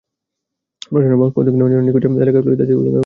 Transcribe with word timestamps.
প্রশাসনের 0.87 1.19
পক্ষ 1.21 1.35
থেকে 1.45 1.57
নয়জন 1.57 1.83
নিখোঁজের 1.85 2.11
তালিকা 2.13 2.39
করা 2.39 2.49
হয়েছে, 2.49 2.61
যাদের 2.61 2.75
অধিকাংশই 2.75 2.89
শিশু। 2.89 2.99